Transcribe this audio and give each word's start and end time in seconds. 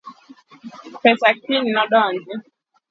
Pesa 1.01 1.29
kiny 1.43 1.67
nodonji 1.73 2.33